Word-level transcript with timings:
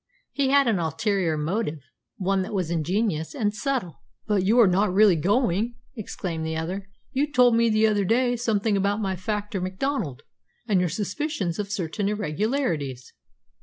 He 0.31 0.47
had 0.49 0.67
an 0.67 0.79
ulterior 0.79 1.37
motive, 1.37 1.83
one 2.17 2.41
that 2.41 2.55
was 2.55 2.71
ingenious 2.71 3.35
and 3.35 3.53
subtle. 3.53 4.01
"But 4.25 4.43
you 4.43 4.59
are 4.59 4.65
not 4.67 4.91
really 4.91 5.15
going?" 5.15 5.75
exclaimed 5.95 6.43
the 6.43 6.57
other. 6.57 6.89
"You 7.11 7.31
told 7.31 7.55
me 7.55 7.69
the 7.69 7.85
other 7.85 8.03
day 8.03 8.35
something 8.35 8.75
about 8.75 8.99
my 8.99 9.15
factor 9.15 9.61
Macdonald, 9.61 10.23
and 10.67 10.79
your 10.79 10.89
suspicions 10.89 11.59
of 11.59 11.71
certain 11.71 12.09
irregularities." 12.09 13.13